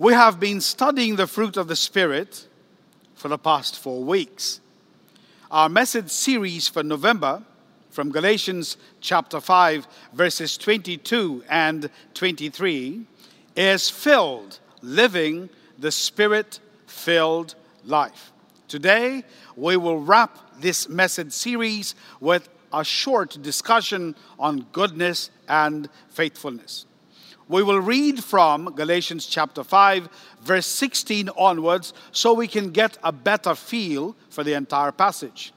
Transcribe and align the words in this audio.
We 0.00 0.14
have 0.14 0.40
been 0.40 0.62
studying 0.62 1.16
the 1.16 1.26
fruit 1.26 1.58
of 1.58 1.68
the 1.68 1.76
Spirit 1.76 2.48
for 3.16 3.28
the 3.28 3.36
past 3.36 3.78
four 3.78 4.02
weeks. 4.02 4.58
Our 5.50 5.68
message 5.68 6.08
series 6.08 6.68
for 6.68 6.82
November 6.82 7.42
from 7.90 8.10
Galatians 8.10 8.78
chapter 9.02 9.42
5, 9.42 9.86
verses 10.14 10.56
22 10.56 11.44
and 11.50 11.90
23 12.14 13.04
is 13.54 13.90
filled, 13.90 14.58
living 14.80 15.50
the 15.78 15.92
Spirit 15.92 16.60
filled 16.86 17.54
life. 17.84 18.32
Today, 18.68 19.22
we 19.54 19.76
will 19.76 19.98
wrap 19.98 20.38
this 20.60 20.88
message 20.88 21.34
series 21.34 21.94
with 22.20 22.48
a 22.72 22.82
short 22.82 23.36
discussion 23.42 24.16
on 24.38 24.64
goodness 24.72 25.28
and 25.46 25.90
faithfulness. 26.08 26.86
We 27.50 27.64
will 27.64 27.80
read 27.80 28.22
from 28.22 28.66
Galatians 28.76 29.26
chapter 29.26 29.64
5, 29.64 30.08
verse 30.40 30.68
16 30.68 31.30
onwards, 31.30 31.92
so 32.12 32.32
we 32.32 32.46
can 32.46 32.70
get 32.70 32.96
a 33.02 33.10
better 33.10 33.56
feel 33.56 34.14
for 34.28 34.44
the 34.44 34.54
entire 34.54 34.92
passage. 34.92 35.52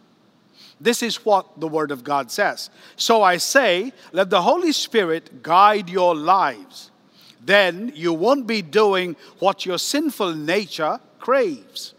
This 0.82 1.04
is 1.04 1.24
what 1.24 1.60
the 1.60 1.68
Word 1.68 1.92
of 1.92 2.04
God 2.04 2.32
says. 2.32 2.72
So 2.96 3.22
I 3.22 3.38
say, 3.38 3.94
let 4.12 4.32
the 4.32 4.42
Holy 4.42 4.72
Spirit 4.72 5.44
guide 5.44 5.88
your 5.88 6.16
lives. 6.16 6.90
Then 7.40 7.92
you 7.94 8.12
won't 8.12 8.48
be 8.48 8.64
doing 8.64 9.16
what 9.38 9.64
your 9.64 9.78
sinful 9.78 10.34
nature 10.34 11.00
craves. 11.20 11.94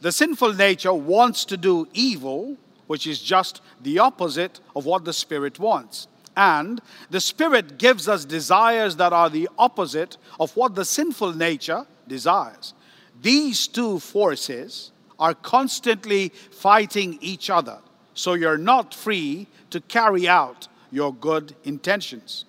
The 0.00 0.10
sinful 0.10 0.54
nature 0.54 0.94
wants 0.94 1.44
to 1.44 1.58
do 1.58 1.86
evil, 1.92 2.56
which 2.86 3.06
is 3.06 3.20
just 3.20 3.60
the 3.82 3.98
opposite 3.98 4.60
of 4.74 4.86
what 4.86 5.04
the 5.04 5.12
Spirit 5.12 5.58
wants. 5.58 6.08
And 6.36 6.80
the 7.10 7.20
Spirit 7.20 7.78
gives 7.78 8.08
us 8.08 8.24
desires 8.24 8.96
that 8.96 9.12
are 9.12 9.30
the 9.30 9.48
opposite 9.58 10.16
of 10.40 10.56
what 10.56 10.74
the 10.74 10.84
sinful 10.84 11.34
nature 11.34 11.86
desires. 12.08 12.74
These 13.22 13.68
two 13.68 14.00
forces 14.00 14.90
are 15.18 15.34
constantly 15.34 16.30
fighting 16.50 17.18
each 17.20 17.50
other, 17.50 17.78
so 18.14 18.34
you're 18.34 18.58
not 18.58 18.92
free 18.92 19.46
to 19.70 19.80
carry 19.80 20.28
out 20.28 20.68
your 20.90 21.14
good 21.14 21.54
intentions. 21.64 22.44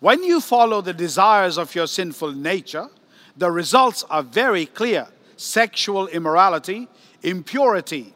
When 0.00 0.24
you 0.24 0.40
follow 0.40 0.80
the 0.80 0.94
desires 0.94 1.58
of 1.58 1.74
your 1.74 1.86
sinful 1.86 2.32
nature, 2.32 2.88
the 3.36 3.50
results 3.50 4.04
are 4.10 4.22
very 4.22 4.66
clear 4.66 5.06
sexual 5.36 6.08
immorality, 6.08 6.88
impurity, 7.22 8.12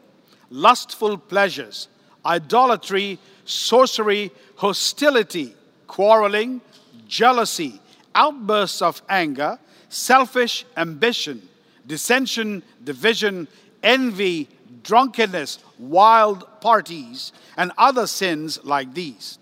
lustful 0.49 1.17
pleasures, 1.17 1.87
idolatry, 2.25 3.19
sorcery, 3.45 4.31
hostility, 4.57 5.55
quarreling, 5.87 6.61
jealousy, 7.07 7.79
outbursts 8.13 8.81
of 8.81 9.01
anger, 9.07 9.57
selfish 9.89 10.65
ambition, 10.75 11.47
dissension, 11.85 12.61
division, 12.83 13.47
envy, 13.81 14.49
drunkenness, 14.83 15.59
wild 15.79 16.45
parties, 16.59 17.31
and 17.55 17.71
other 17.77 18.07
sins 18.07 18.59
like 18.63 18.93
these. 18.93 19.39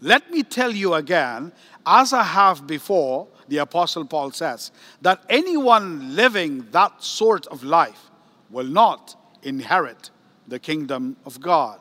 Let 0.00 0.30
me 0.30 0.42
tell 0.42 0.72
you 0.72 0.94
again, 0.94 1.52
as 1.84 2.12
I 2.12 2.22
have 2.22 2.66
before, 2.66 3.28
the 3.48 3.58
Apostle 3.58 4.04
Paul 4.04 4.30
says, 4.30 4.70
that 5.00 5.22
anyone 5.28 6.14
living 6.14 6.66
that 6.70 7.02
sort 7.02 7.46
of 7.48 7.64
life 7.64 8.10
will 8.50 8.66
not 8.66 9.16
inherit 9.42 10.10
the 10.46 10.58
kingdom 10.58 11.16
of 11.24 11.40
God. 11.40 11.80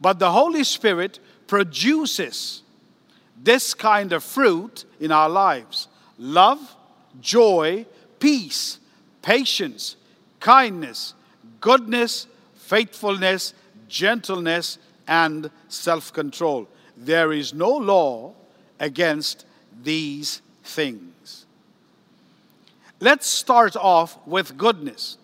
But 0.00 0.18
the 0.18 0.32
Holy 0.32 0.64
Spirit 0.64 1.18
produces 1.50 2.62
this 3.42 3.74
kind 3.74 4.12
of 4.12 4.22
fruit 4.22 4.84
in 5.00 5.10
our 5.10 5.28
lives 5.28 5.88
love, 6.16 6.76
joy, 7.20 7.84
peace, 8.20 8.78
patience, 9.20 9.96
kindness, 10.38 11.12
goodness, 11.60 12.28
faithfulness, 12.54 13.52
gentleness, 13.88 14.78
and 15.08 15.50
self 15.68 16.12
control. 16.12 16.68
There 16.96 17.32
is 17.32 17.52
no 17.52 17.70
law 17.70 18.32
against 18.78 19.44
these 19.82 20.42
things. 20.62 21.46
Let's 23.00 23.26
start 23.26 23.74
off 23.74 24.24
with 24.24 24.56
goodness. 24.56 25.18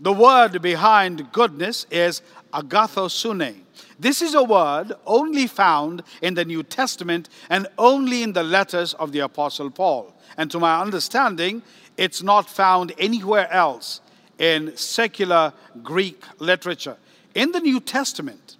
The 0.00 0.12
word 0.12 0.60
behind 0.60 1.30
goodness 1.30 1.86
is 1.88 2.20
agathosune. 2.52 3.60
This 3.98 4.22
is 4.22 4.34
a 4.34 4.42
word 4.42 4.92
only 5.06 5.46
found 5.46 6.02
in 6.20 6.34
the 6.34 6.44
New 6.44 6.62
Testament 6.62 7.28
and 7.50 7.66
only 7.78 8.22
in 8.22 8.32
the 8.32 8.42
letters 8.42 8.94
of 8.94 9.12
the 9.12 9.20
Apostle 9.20 9.70
Paul. 9.70 10.14
And 10.36 10.50
to 10.50 10.58
my 10.58 10.80
understanding, 10.80 11.62
it's 11.96 12.22
not 12.22 12.48
found 12.48 12.92
anywhere 12.98 13.50
else 13.52 14.00
in 14.38 14.76
secular 14.76 15.52
Greek 15.82 16.22
literature. 16.38 16.96
In 17.34 17.52
the 17.52 17.60
New 17.60 17.80
Testament, 17.80 18.56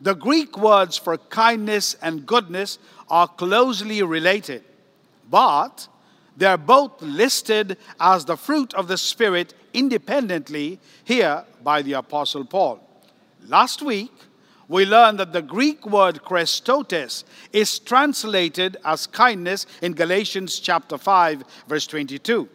the 0.00 0.14
Greek 0.14 0.58
words 0.58 0.96
for 0.96 1.16
kindness 1.16 1.96
and 2.02 2.26
goodness 2.26 2.78
are 3.08 3.28
closely 3.28 4.02
related, 4.02 4.62
but 5.30 5.88
they're 6.36 6.58
both 6.58 7.00
listed 7.00 7.78
as 7.98 8.24
the 8.24 8.36
fruit 8.36 8.74
of 8.74 8.88
the 8.88 8.98
Spirit 8.98 9.54
independently 9.72 10.78
here 11.04 11.44
by 11.62 11.82
the 11.82 11.94
Apostle 11.94 12.44
Paul. 12.44 12.80
Last 13.46 13.80
week, 13.80 14.12
we 14.68 14.84
learn 14.84 15.16
that 15.16 15.32
the 15.32 15.42
Greek 15.42 15.86
word 15.86 16.20
Christotes 16.24 17.24
is 17.52 17.78
translated 17.78 18.76
as 18.84 19.06
kindness 19.06 19.66
in 19.80 19.92
Galatians 19.92 20.58
chapter 20.58 20.98
5, 20.98 21.44
verse 21.68 21.86
22. 21.86 22.48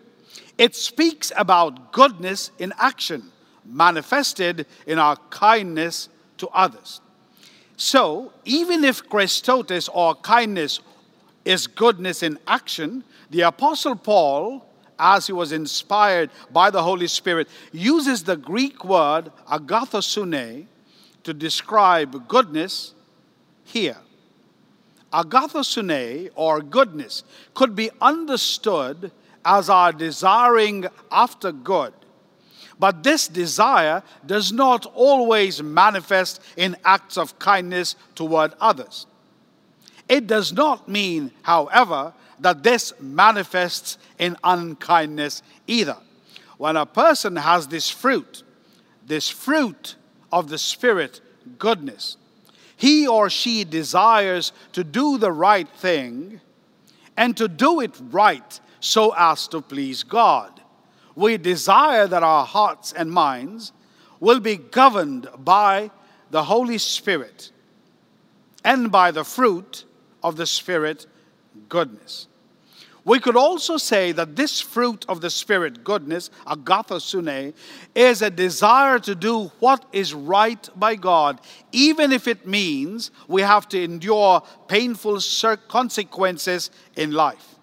It 0.58 0.76
speaks 0.76 1.32
about 1.36 1.94
goodness 1.94 2.52
in 2.60 2.74
action, 2.78 3.32
manifested 3.66 4.66
in 4.86 5.00
our 5.00 5.16
kindness 5.30 6.10
to 6.38 6.50
others. 6.50 7.00
So, 7.78 8.34
even 8.46 8.84
if 8.84 9.08
Christotes 9.10 9.90
or 9.92 10.16
kindness 10.16 10.82
is 11.46 11.66
goodness 11.66 12.22
in 12.22 12.38
action, 12.46 13.04
the 13.30 13.42
Apostle 13.42 13.96
Paul, 13.96 14.66
as 15.00 15.26
he 15.26 15.34
was 15.34 15.52
inspired 15.52 16.30
by 16.52 16.70
the 16.70 16.84
Holy 16.84 17.08
Spirit, 17.08 17.48
uses 17.72 18.24
the 18.24 18.38
Greek 18.38 18.86
word 18.86 19.32
agathosune 19.50 20.68
to 21.24 21.34
describe 21.34 22.28
goodness 22.28 22.94
here. 23.64 23.98
Agathosune, 25.14 26.30
or 26.36 26.62
goodness, 26.62 27.24
could 27.54 27.76
be 27.76 27.90
understood 28.02 29.12
as 29.44 29.70
our 29.70 29.92
desiring 29.92 30.86
after 31.12 31.52
good. 31.52 31.94
But 32.80 33.04
this 33.04 33.28
desire 33.28 34.04
does 34.26 34.52
not 34.52 34.86
always 34.96 35.62
manifest 35.62 36.42
in 36.58 36.78
acts 36.84 37.18
of 37.18 37.38
kindness 37.38 37.96
toward 38.16 38.54
others. 38.60 39.06
It 40.10 40.28
does 40.28 40.52
not 40.52 40.90
mean, 40.90 41.32
however, 41.44 42.14
that 42.40 42.64
this 42.64 42.94
manifests 43.00 43.98
in 44.18 44.36
unkindness 44.44 45.44
either. 45.68 45.98
When 46.58 46.76
a 46.76 46.86
person 46.86 47.36
has 47.36 47.68
this 47.68 47.90
fruit, 47.90 48.44
this 49.06 49.30
fruit 49.30 49.96
of 50.32 50.50
the 50.50 50.58
Spirit 50.58 51.22
goodness. 51.58 52.18
He 52.76 53.08
or 53.08 53.30
she 53.30 53.64
desires 53.64 54.54
to 54.74 54.84
do 54.84 55.18
the 55.18 55.32
right 55.32 55.70
thing 55.70 56.42
and 57.16 57.36
to 57.38 57.48
do 57.48 57.80
it 57.80 57.92
right 58.10 58.60
so 58.80 59.14
as 59.16 59.48
to 59.50 59.62
please 59.62 60.04
God. 60.04 60.60
We 61.16 61.38
desire 61.38 62.08
that 62.08 62.24
our 62.24 62.46
hearts 62.46 62.94
and 62.94 63.12
minds 63.12 63.72
will 64.20 64.40
be 64.40 64.56
governed 64.56 65.28
by 65.38 65.92
the 66.32 66.44
Holy 66.44 66.78
Spirit 66.78 67.52
and 68.64 68.92
by 68.92 69.12
the 69.12 69.24
fruit 69.24 69.86
of 70.24 70.38
the 70.38 70.46
Spirit 70.46 71.06
goodness. 71.70 72.28
We 73.04 73.20
could 73.20 73.36
also 73.36 73.78
say 73.78 74.12
that 74.12 74.36
this 74.36 74.62
fruit 74.62 75.06
of 75.10 75.22
the 75.22 75.32
Spirit, 75.32 75.84
goodness, 75.84 76.30
agathosune, 76.46 77.54
is 77.96 78.22
a 78.22 78.30
desire 78.30 79.00
to 79.00 79.16
do 79.16 79.52
what 79.60 79.86
is 79.92 80.14
right 80.14 80.70
by 80.76 80.96
God, 80.96 81.42
even 81.72 82.12
if 82.12 82.28
it 82.28 82.46
means 82.46 83.10
we 83.28 83.42
have 83.42 83.68
to 83.70 83.84
endure 83.84 84.44
painful 84.68 85.20
consequences 85.68 86.70
in 86.96 87.12
life. 87.12 87.56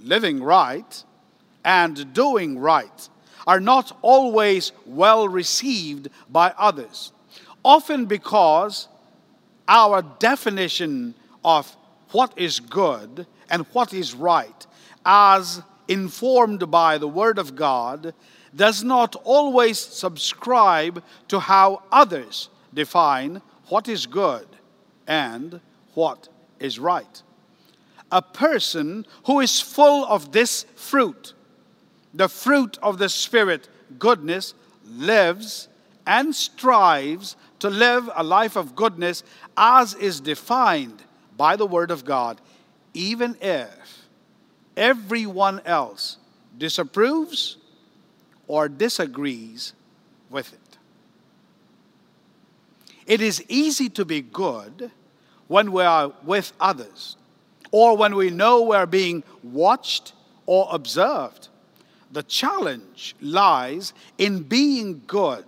Living 0.00 0.40
right 0.40 1.02
and 1.64 2.12
doing 2.12 2.58
right 2.58 3.08
are 3.48 3.60
not 3.60 3.98
always 4.02 4.70
well 4.86 5.26
received 5.26 6.08
by 6.30 6.54
others, 6.56 7.12
often 7.64 8.06
because 8.06 8.86
our 9.66 10.02
definition 10.02 11.14
of 11.44 11.76
what 12.14 12.32
is 12.36 12.60
good 12.60 13.26
and 13.50 13.66
what 13.72 13.92
is 13.92 14.14
right, 14.14 14.66
as 15.04 15.60
informed 15.88 16.70
by 16.70 16.96
the 16.96 17.08
Word 17.08 17.38
of 17.38 17.56
God, 17.56 18.14
does 18.54 18.84
not 18.84 19.16
always 19.24 19.80
subscribe 19.80 21.02
to 21.26 21.40
how 21.40 21.82
others 21.90 22.48
define 22.72 23.42
what 23.66 23.88
is 23.88 24.06
good 24.06 24.46
and 25.08 25.60
what 25.94 26.28
is 26.60 26.78
right. 26.78 27.22
a 28.12 28.22
person 28.22 29.04
who 29.26 29.40
is 29.40 29.60
full 29.60 30.04
of 30.06 30.30
this 30.30 30.66
fruit, 30.76 31.34
the 32.12 32.28
fruit 32.28 32.78
of 32.80 32.98
the 32.98 33.08
Spirit, 33.08 33.68
goodness, 33.98 34.54
lives 34.84 35.68
and 36.06 36.32
strives 36.32 37.34
to 37.58 37.68
live 37.68 38.08
a 38.14 38.22
life 38.22 38.54
of 38.54 38.76
goodness 38.76 39.24
as 39.56 39.94
is 39.94 40.20
defined 40.20 41.03
by 41.36 41.56
the 41.56 41.66
Word 41.66 41.90
of 41.90 42.04
God, 42.04 42.40
even 42.92 43.36
if 43.40 44.06
everyone 44.76 45.60
else 45.64 46.18
disapproves 46.56 47.56
or 48.46 48.68
disagrees 48.68 49.72
with 50.30 50.52
it. 50.52 50.78
It 53.06 53.20
is 53.20 53.44
easy 53.48 53.88
to 53.90 54.04
be 54.04 54.22
good 54.22 54.90
when 55.48 55.72
we 55.72 55.82
are 55.82 56.12
with 56.24 56.52
others 56.58 57.16
or 57.70 57.96
when 57.96 58.14
we 58.14 58.30
know 58.30 58.62
we're 58.62 58.86
being 58.86 59.24
watched 59.42 60.12
or 60.46 60.68
observed. 60.70 61.48
The 62.12 62.22
challenge 62.22 63.16
lies 63.20 63.92
in 64.16 64.44
being 64.44 65.02
good, 65.06 65.44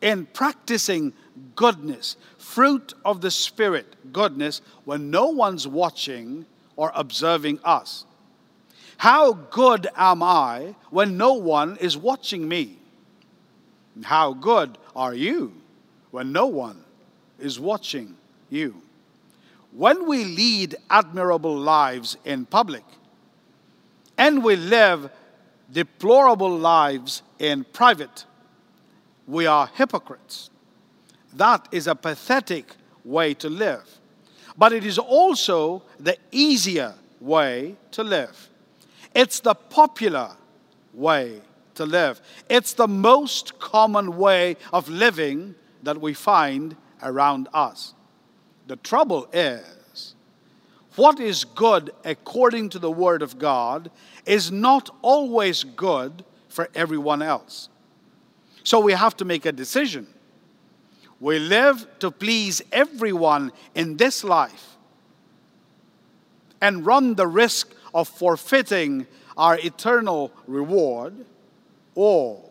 in 0.00 0.26
practicing 0.26 1.12
goodness, 1.56 2.16
fruit 2.46 2.94
of 3.04 3.20
the 3.20 3.30
Spirit, 3.30 4.12
goodness, 4.12 4.62
when 4.84 5.10
no 5.10 5.26
one's 5.26 5.66
watching 5.66 6.46
or 6.76 6.92
observing 6.94 7.58
us. 7.64 8.06
How 8.98 9.32
good 9.32 9.88
am 9.96 10.22
I 10.22 10.76
when 10.90 11.18
no 11.18 11.34
one 11.34 11.76
is 11.78 11.98
watching 11.98 12.48
me? 12.48 12.78
How 14.04 14.32
good 14.32 14.78
are 14.94 15.12
you 15.12 15.54
when 16.12 16.30
no 16.32 16.46
one 16.46 16.82
is 17.40 17.58
watching 17.58 18.16
you? 18.48 18.80
When 19.72 20.06
we 20.06 20.24
lead 20.24 20.76
admirable 20.88 21.56
lives 21.56 22.16
in 22.24 22.46
public 22.46 22.84
and 24.16 24.42
we 24.42 24.54
live 24.56 25.10
deplorable 25.70 26.56
lives 26.56 27.22
in 27.40 27.64
private, 27.64 28.24
we 29.26 29.46
are 29.46 29.68
hypocrites. 29.74 30.48
That 31.36 31.68
is 31.70 31.86
a 31.86 31.94
pathetic 31.94 32.74
way 33.04 33.34
to 33.34 33.48
live. 33.48 34.00
But 34.56 34.72
it 34.72 34.84
is 34.84 34.98
also 34.98 35.82
the 36.00 36.16
easier 36.32 36.94
way 37.20 37.76
to 37.92 38.02
live. 38.02 38.48
It's 39.14 39.40
the 39.40 39.54
popular 39.54 40.30
way 40.94 41.40
to 41.74 41.84
live. 41.84 42.20
It's 42.48 42.72
the 42.72 42.88
most 42.88 43.58
common 43.58 44.16
way 44.16 44.56
of 44.72 44.88
living 44.88 45.54
that 45.82 46.00
we 46.00 46.14
find 46.14 46.76
around 47.02 47.48
us. 47.52 47.94
The 48.66 48.76
trouble 48.76 49.28
is, 49.32 50.14
what 50.96 51.20
is 51.20 51.44
good 51.44 51.92
according 52.04 52.70
to 52.70 52.78
the 52.78 52.90
Word 52.90 53.20
of 53.20 53.38
God 53.38 53.90
is 54.24 54.50
not 54.50 54.88
always 55.02 55.64
good 55.64 56.24
for 56.48 56.68
everyone 56.74 57.20
else. 57.20 57.68
So 58.64 58.80
we 58.80 58.94
have 58.94 59.16
to 59.18 59.26
make 59.26 59.44
a 59.44 59.52
decision. 59.52 60.06
We 61.20 61.38
live 61.38 61.86
to 62.00 62.10
please 62.10 62.62
everyone 62.72 63.52
in 63.74 63.96
this 63.96 64.22
life 64.22 64.76
and 66.60 66.84
run 66.84 67.14
the 67.14 67.26
risk 67.26 67.74
of 67.94 68.08
forfeiting 68.08 69.06
our 69.36 69.58
eternal 69.58 70.32
reward, 70.46 71.14
or 71.94 72.42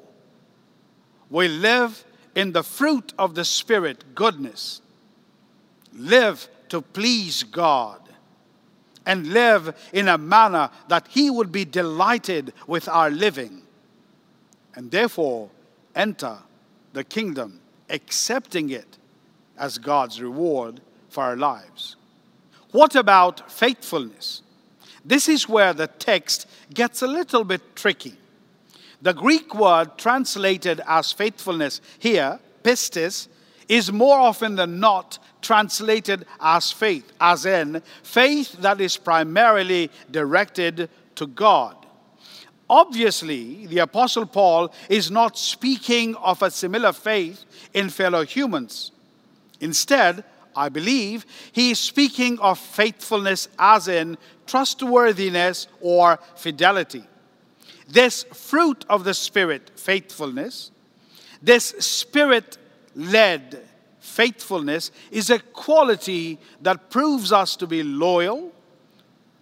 we 1.29 1.47
live 1.47 2.03
in 2.35 2.51
the 2.51 2.63
fruit 2.63 3.13
of 3.17 3.35
the 3.35 3.45
Spirit, 3.45 4.03
goodness, 4.15 4.81
live 5.93 6.47
to 6.69 6.81
please 6.81 7.43
God, 7.43 8.01
and 9.05 9.27
live 9.27 9.75
in 9.93 10.07
a 10.07 10.17
manner 10.17 10.69
that 10.87 11.07
He 11.09 11.29
would 11.29 11.51
be 11.51 11.65
delighted 11.65 12.53
with 12.67 12.87
our 12.87 13.09
living, 13.09 13.61
and 14.75 14.89
therefore 14.91 15.49
enter 15.95 16.37
the 16.93 17.03
kingdom 17.03 17.61
accepting 17.89 18.69
it 18.69 18.97
as 19.57 19.77
God's 19.77 20.21
reward 20.21 20.81
for 21.09 21.23
our 21.23 21.35
lives. 21.35 21.95
What 22.71 22.95
about 22.95 23.51
faithfulness? 23.51 24.41
This 25.03 25.29
is 25.29 25.47
where 25.47 25.73
the 25.73 25.87
text 25.87 26.47
gets 26.73 27.01
a 27.01 27.07
little 27.07 27.43
bit 27.43 27.75
tricky. 27.75 28.17
The 29.01 29.13
Greek 29.13 29.53
word 29.53 29.97
translated 29.97 30.81
as 30.87 31.11
faithfulness 31.11 31.79
here, 31.99 32.39
pistis, 32.63 33.27
is 33.69 33.91
more 33.91 34.19
often 34.19 34.55
than 34.55 34.79
not 34.79 35.19
translated 35.41 36.25
as 36.39 36.71
faith, 36.71 37.11
as 37.21 37.45
in 37.45 37.81
faith 38.03 38.53
that 38.53 38.81
is 38.81 38.97
primarily 38.97 39.91
directed 40.09 40.89
to 41.15 41.27
God. 41.27 41.84
Obviously, 42.69 43.67
the 43.67 43.79
Apostle 43.79 44.25
Paul 44.25 44.73
is 44.89 45.11
not 45.11 45.37
speaking 45.37 46.15
of 46.15 46.41
a 46.41 46.49
similar 46.49 46.93
faith 46.93 47.45
in 47.73 47.89
fellow 47.89 48.25
humans. 48.25 48.91
Instead, 49.59 50.23
I 50.55 50.69
believe 50.69 51.25
he 51.51 51.71
is 51.71 51.79
speaking 51.79 52.39
of 52.39 52.57
faithfulness 52.57 53.49
as 53.59 53.87
in 53.87 54.17
trustworthiness 54.47 55.67
or 55.81 56.19
fidelity. 56.35 57.03
This 57.87 58.23
fruit 58.23 58.83
of 58.89 59.03
the 59.03 59.13
Spirit, 59.13 59.71
faithfulness, 59.75 60.71
this 61.41 61.75
spirit 61.79 62.57
led 62.95 63.61
faithfulness 63.99 64.91
is 65.11 65.29
a 65.29 65.37
quality 65.39 66.39
that 66.61 66.89
proves 66.89 67.31
us 67.31 67.55
to 67.57 67.67
be 67.67 67.83
loyal, 67.83 68.51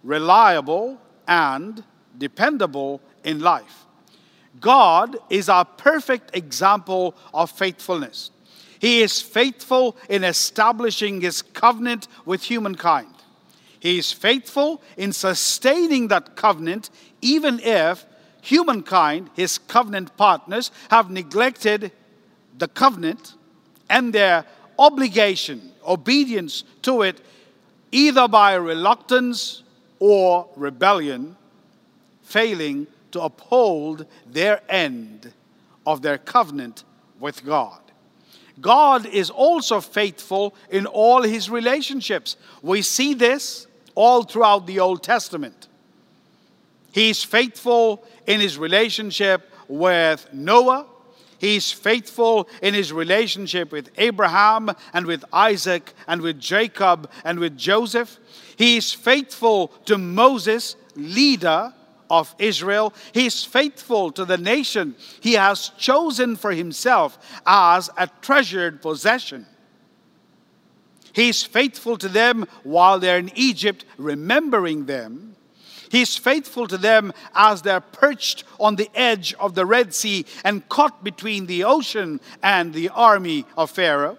reliable, 0.02 1.00
and 1.26 1.82
dependable 2.18 3.00
in 3.24 3.40
life. 3.40 3.86
God 4.60 5.16
is 5.30 5.48
our 5.48 5.64
perfect 5.64 6.36
example 6.36 7.14
of 7.32 7.50
faithfulness. 7.50 8.30
He 8.78 9.00
is 9.00 9.20
faithful 9.20 9.96
in 10.08 10.24
establishing 10.24 11.20
his 11.20 11.42
covenant 11.42 12.06
with 12.24 12.42
humankind. 12.42 13.08
He 13.80 13.98
is 13.98 14.12
faithful 14.12 14.82
in 14.96 15.12
sustaining 15.12 16.08
that 16.08 16.36
covenant, 16.36 16.90
even 17.20 17.60
if 17.60 18.06
humankind, 18.42 19.30
his 19.34 19.58
covenant 19.58 20.16
partners, 20.16 20.70
have 20.90 21.10
neglected 21.10 21.92
the 22.56 22.68
covenant 22.68 23.34
and 23.90 24.12
their 24.12 24.44
obligation, 24.78 25.72
obedience 25.86 26.64
to 26.82 27.02
it, 27.02 27.20
either 27.90 28.28
by 28.28 28.54
reluctance 28.54 29.62
or 29.98 30.48
rebellion, 30.56 31.36
failing 32.22 32.86
to 33.14 33.22
uphold 33.22 34.06
their 34.26 34.60
end 34.68 35.32
of 35.86 36.02
their 36.02 36.18
covenant 36.18 36.82
with 37.20 37.44
God. 37.44 37.80
God 38.60 39.06
is 39.06 39.30
also 39.30 39.80
faithful 39.80 40.54
in 40.68 40.86
all 40.86 41.22
his 41.22 41.48
relationships. 41.48 42.36
We 42.60 42.82
see 42.82 43.14
this 43.14 43.68
all 43.94 44.24
throughout 44.24 44.66
the 44.66 44.80
Old 44.80 45.04
Testament. 45.04 45.68
He's 46.90 47.22
faithful 47.22 48.04
in 48.26 48.40
his 48.40 48.58
relationship 48.58 49.48
with 49.68 50.26
Noah. 50.32 50.86
He's 51.38 51.70
faithful 51.70 52.48
in 52.62 52.74
his 52.74 52.92
relationship 52.92 53.70
with 53.70 53.90
Abraham 53.96 54.70
and 54.92 55.06
with 55.06 55.24
Isaac 55.32 55.92
and 56.08 56.20
with 56.20 56.40
Jacob 56.40 57.08
and 57.24 57.38
with 57.38 57.56
Joseph. 57.56 58.18
He's 58.56 58.92
faithful 58.92 59.68
to 59.84 59.98
Moses, 59.98 60.74
leader 60.96 61.72
of 62.10 62.34
Israel. 62.38 62.92
He 63.12 63.26
is 63.26 63.44
faithful 63.44 64.12
to 64.12 64.24
the 64.24 64.38
nation 64.38 64.96
he 65.20 65.34
has 65.34 65.70
chosen 65.78 66.36
for 66.36 66.52
himself 66.52 67.18
as 67.46 67.90
a 67.96 68.08
treasured 68.20 68.82
possession. 68.82 69.46
He 71.12 71.28
is 71.28 71.44
faithful 71.44 71.96
to 71.98 72.08
them 72.08 72.46
while 72.64 72.98
they're 72.98 73.18
in 73.18 73.30
Egypt, 73.36 73.84
remembering 73.98 74.86
them. 74.86 75.36
He 75.90 76.02
is 76.02 76.16
faithful 76.16 76.66
to 76.66 76.76
them 76.76 77.12
as 77.36 77.62
they're 77.62 77.80
perched 77.80 78.42
on 78.58 78.74
the 78.74 78.90
edge 78.96 79.32
of 79.34 79.54
the 79.54 79.64
Red 79.64 79.94
Sea 79.94 80.26
and 80.44 80.68
caught 80.68 81.04
between 81.04 81.46
the 81.46 81.62
ocean 81.62 82.20
and 82.42 82.74
the 82.74 82.88
army 82.88 83.46
of 83.56 83.70
Pharaoh. 83.70 84.18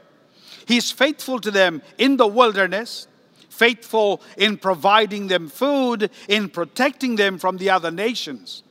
He 0.65 0.77
is 0.77 0.91
faithful 0.91 1.39
to 1.39 1.51
them 1.51 1.81
in 1.97 2.15
the 2.15 2.27
wilderness 2.27 3.07
faithful 3.55 4.21
in 4.37 4.57
providing 4.57 5.27
them 5.27 5.47
food, 5.47 6.09
in 6.27 6.49
protecting 6.49 7.15
them 7.15 7.37
from 7.37 7.57
the 7.57 7.69
other 7.69 7.91
nations. 7.91 8.63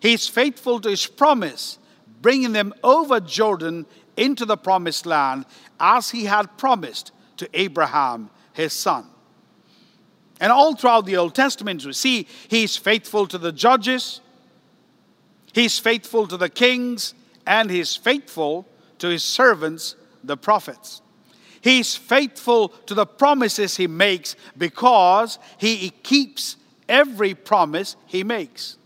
He's 0.00 0.28
faithful 0.28 0.80
to 0.80 0.90
his 0.90 1.06
promise, 1.06 1.78
bringing 2.20 2.52
them 2.52 2.74
over 2.82 3.20
Jordan 3.20 3.86
into 4.16 4.44
the 4.44 4.56
promised 4.56 5.06
land 5.06 5.46
as 5.78 6.10
he 6.10 6.24
had 6.24 6.58
promised 6.58 7.12
to 7.36 7.48
Abraham, 7.54 8.30
his 8.52 8.72
son. 8.72 9.06
And 10.40 10.52
all 10.52 10.74
throughout 10.74 11.06
the 11.06 11.16
Old 11.16 11.34
Testament, 11.34 11.84
we 11.84 11.92
see 11.92 12.26
he's 12.48 12.76
faithful 12.76 13.26
to 13.28 13.38
the 13.38 13.52
judges, 13.52 14.20
he's 15.52 15.78
faithful 15.78 16.26
to 16.26 16.36
the 16.36 16.50
kings, 16.50 17.14
and 17.46 17.70
he's 17.70 17.96
faithful 17.96 18.66
to 18.98 19.08
his 19.08 19.24
servants, 19.24 19.96
the 20.24 20.36
prophets. 20.36 21.00
He's 21.66 21.96
faithful 21.96 22.68
to 22.86 22.94
the 22.94 23.04
promises 23.04 23.76
he 23.76 23.88
makes 23.88 24.36
because 24.56 25.40
he 25.58 25.90
keeps 25.90 26.56
every 26.88 27.34
promise 27.34 27.96
he 28.06 28.22
makes. 28.22 28.76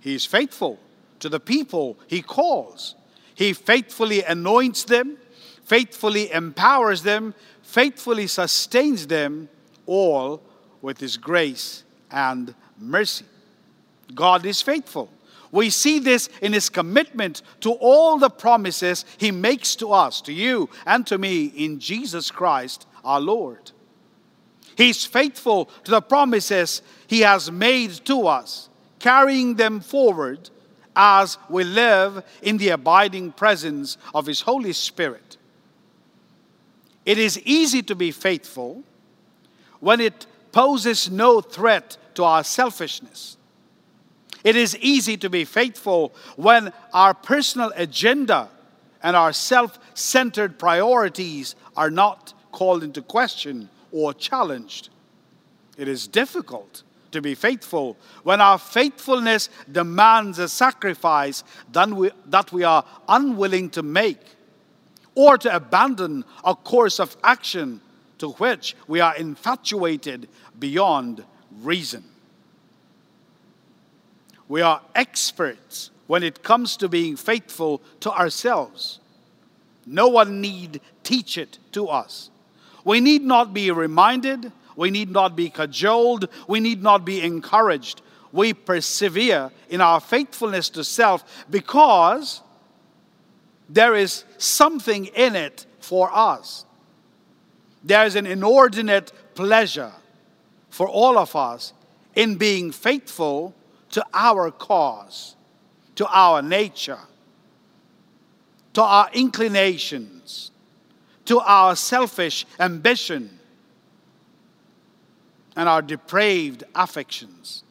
He 0.00 0.16
is 0.16 0.26
faithful 0.26 0.80
to 1.20 1.28
the 1.28 1.38
people 1.38 1.96
he 2.08 2.20
calls. 2.20 2.96
He 3.36 3.52
faithfully 3.52 4.24
anoints 4.24 4.82
them, 4.82 5.16
faithfully 5.62 6.32
empowers 6.32 7.04
them, 7.04 7.34
faithfully 7.62 8.26
sustains 8.26 9.06
them, 9.06 9.48
all 9.86 10.42
with 10.82 10.98
his 10.98 11.18
grace 11.18 11.84
and 12.10 12.52
mercy. 12.80 13.26
God 14.12 14.44
is 14.44 14.60
faithful. 14.60 15.08
We 15.50 15.70
see 15.70 15.98
this 15.98 16.28
in 16.42 16.52
his 16.52 16.68
commitment 16.68 17.42
to 17.60 17.72
all 17.72 18.18
the 18.18 18.30
promises 18.30 19.04
he 19.16 19.30
makes 19.30 19.76
to 19.76 19.92
us, 19.92 20.20
to 20.22 20.32
you, 20.32 20.68
and 20.86 21.06
to 21.06 21.18
me 21.18 21.46
in 21.46 21.80
Jesus 21.80 22.30
Christ 22.30 22.86
our 23.04 23.20
Lord. 23.20 23.72
He's 24.76 25.04
faithful 25.04 25.66
to 25.84 25.90
the 25.90 26.02
promises 26.02 26.82
he 27.06 27.20
has 27.20 27.50
made 27.50 27.92
to 28.06 28.26
us, 28.26 28.68
carrying 28.98 29.54
them 29.54 29.80
forward 29.80 30.50
as 30.94 31.38
we 31.48 31.64
live 31.64 32.24
in 32.42 32.58
the 32.58 32.70
abiding 32.70 33.32
presence 33.32 33.96
of 34.14 34.26
his 34.26 34.42
Holy 34.42 34.72
Spirit. 34.72 35.36
It 37.06 37.18
is 37.18 37.40
easy 37.44 37.82
to 37.82 37.94
be 37.94 38.10
faithful 38.10 38.84
when 39.80 40.00
it 40.00 40.26
poses 40.52 41.10
no 41.10 41.40
threat 41.40 41.96
to 42.14 42.24
our 42.24 42.44
selfishness 42.44 43.38
it 44.44 44.56
is 44.56 44.76
easy 44.78 45.16
to 45.18 45.30
be 45.30 45.44
faithful 45.44 46.14
when 46.36 46.72
our 46.92 47.14
personal 47.14 47.72
agenda 47.76 48.48
and 49.02 49.16
our 49.16 49.32
self 49.32 49.78
centered 49.94 50.58
priorities 50.58 51.54
are 51.76 51.90
not 51.90 52.34
called 52.52 52.82
into 52.82 53.02
question 53.02 53.68
or 53.92 54.14
challenged. 54.14 54.90
It 55.76 55.88
is 55.88 56.06
difficult 56.06 56.82
to 57.12 57.22
be 57.22 57.34
faithful 57.34 57.96
when 58.22 58.40
our 58.40 58.58
faithfulness 58.58 59.48
demands 59.70 60.38
a 60.38 60.48
sacrifice 60.48 61.44
that 61.72 62.52
we 62.52 62.64
are 62.64 62.84
unwilling 63.08 63.70
to 63.70 63.82
make 63.82 64.20
or 65.14 65.38
to 65.38 65.54
abandon 65.54 66.24
a 66.44 66.54
course 66.54 67.00
of 67.00 67.16
action 67.24 67.80
to 68.18 68.30
which 68.32 68.76
we 68.86 69.00
are 69.00 69.16
infatuated 69.16 70.28
beyond 70.58 71.24
reason. 71.60 72.04
We 74.48 74.62
are 74.62 74.80
experts 74.94 75.90
when 76.06 76.22
it 76.22 76.42
comes 76.42 76.76
to 76.78 76.88
being 76.88 77.16
faithful 77.16 77.82
to 78.00 78.10
ourselves. 78.10 78.98
No 79.86 80.08
one 80.08 80.40
need 80.40 80.80
teach 81.02 81.38
it 81.38 81.58
to 81.72 81.88
us. 81.88 82.30
We 82.84 83.00
need 83.00 83.22
not 83.22 83.52
be 83.52 83.70
reminded, 83.70 84.52
we 84.74 84.90
need 84.90 85.10
not 85.10 85.36
be 85.36 85.50
cajoled, 85.50 86.28
we 86.46 86.60
need 86.60 86.82
not 86.82 87.04
be 87.04 87.20
encouraged. 87.20 88.00
We 88.32 88.54
persevere 88.54 89.50
in 89.68 89.80
our 89.80 90.00
faithfulness 90.00 90.70
to 90.70 90.84
self 90.84 91.46
because 91.50 92.42
there 93.68 93.94
is 93.94 94.24
something 94.38 95.06
in 95.06 95.36
it 95.36 95.66
for 95.80 96.10
us. 96.12 96.64
There 97.84 98.04
is 98.04 98.16
an 98.16 98.26
inordinate 98.26 99.12
pleasure 99.34 99.92
for 100.70 100.88
all 100.88 101.18
of 101.18 101.34
us 101.36 101.72
in 102.14 102.36
being 102.36 102.72
faithful 102.72 103.54
to 103.90 104.04
our 104.12 104.50
cause, 104.50 105.36
to 105.94 106.06
our 106.06 106.42
nature, 106.42 106.98
to 108.74 108.82
our 108.82 109.10
inclinations, 109.12 110.50
to 111.24 111.40
our 111.40 111.74
selfish 111.74 112.46
ambition, 112.60 113.38
and 115.56 115.68
our 115.68 115.82
depraved 115.82 116.62
affections. 116.74 117.64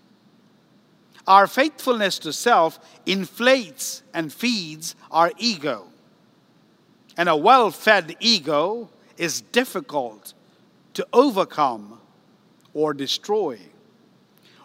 Our 1.26 1.48
faithfulness 1.48 2.20
to 2.20 2.34
self 2.34 2.80
inflates 3.06 4.04
and 4.14 4.32
feeds 4.32 4.96
our 5.10 5.32
ego. 5.38 5.88
And 7.16 7.30
a 7.30 7.36
well 7.36 7.72
fed 7.72 8.16
ego 8.20 8.90
is 9.18 9.42
difficult 9.42 10.34
to 10.94 11.08
overcome 11.14 12.00
or 12.74 12.94
destroy. 12.94 13.60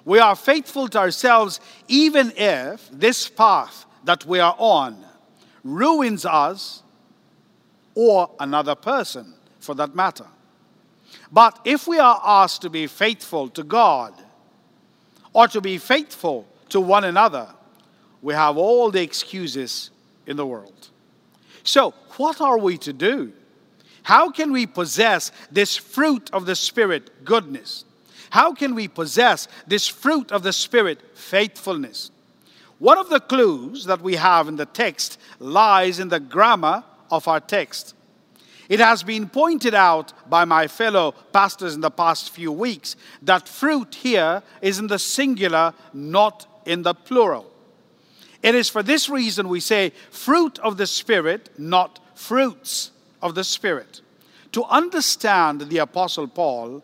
We 0.04 0.18
are 0.18 0.34
faithful 0.34 0.88
to 0.88 0.98
ourselves 0.98 1.60
even 1.88 2.32
if 2.36 2.88
this 2.90 3.28
path 3.28 3.86
that 4.04 4.26
we 4.26 4.40
are 4.40 4.56
on 4.58 5.04
ruins 5.62 6.24
us 6.24 6.82
or 7.94 8.30
another 8.40 8.74
person 8.74 9.34
for 9.60 9.74
that 9.76 9.94
matter. 9.94 10.26
But 11.30 11.58
if 11.64 11.86
we 11.86 11.98
are 11.98 12.20
asked 12.24 12.62
to 12.62 12.70
be 12.70 12.86
faithful 12.86 13.48
to 13.50 13.62
God 13.62 14.14
or 15.32 15.48
to 15.48 15.60
be 15.60 15.78
faithful 15.78 16.46
to 16.70 16.80
one 16.80 17.04
another, 17.04 17.48
we 18.22 18.34
have 18.34 18.56
all 18.56 18.90
the 18.90 19.02
excuses 19.02 19.90
in 20.26 20.36
the 20.36 20.46
world. 20.46 20.88
So, 21.64 21.94
what 22.16 22.40
are 22.40 22.58
we 22.58 22.76
to 22.78 22.92
do? 22.92 23.32
How 24.02 24.30
can 24.30 24.52
we 24.52 24.66
possess 24.66 25.30
this 25.50 25.76
fruit 25.76 26.30
of 26.32 26.44
the 26.46 26.56
Spirit, 26.56 27.24
goodness? 27.24 27.84
How 28.32 28.54
can 28.54 28.74
we 28.74 28.88
possess 28.88 29.46
this 29.66 29.86
fruit 29.86 30.32
of 30.32 30.42
the 30.42 30.54
Spirit, 30.54 30.98
faithfulness? 31.14 32.10
One 32.78 32.96
of 32.96 33.10
the 33.10 33.20
clues 33.20 33.84
that 33.84 34.00
we 34.00 34.14
have 34.14 34.48
in 34.48 34.56
the 34.56 34.64
text 34.64 35.20
lies 35.38 35.98
in 35.98 36.08
the 36.08 36.18
grammar 36.18 36.82
of 37.10 37.28
our 37.28 37.40
text. 37.40 37.94
It 38.70 38.80
has 38.80 39.02
been 39.02 39.28
pointed 39.28 39.74
out 39.74 40.14
by 40.30 40.46
my 40.46 40.66
fellow 40.66 41.12
pastors 41.34 41.74
in 41.74 41.82
the 41.82 41.90
past 41.90 42.30
few 42.30 42.50
weeks 42.50 42.96
that 43.20 43.50
fruit 43.50 43.96
here 43.96 44.42
is 44.62 44.78
in 44.78 44.86
the 44.86 44.98
singular, 44.98 45.74
not 45.92 46.46
in 46.64 46.84
the 46.84 46.94
plural. 46.94 47.52
It 48.42 48.54
is 48.54 48.70
for 48.70 48.82
this 48.82 49.10
reason 49.10 49.50
we 49.50 49.60
say 49.60 49.92
fruit 50.10 50.58
of 50.60 50.78
the 50.78 50.86
Spirit, 50.86 51.50
not 51.58 52.00
fruits 52.14 52.92
of 53.20 53.34
the 53.34 53.44
Spirit. 53.44 54.00
To 54.52 54.64
understand 54.64 55.68
the 55.68 55.78
Apostle 55.78 56.28
Paul, 56.28 56.82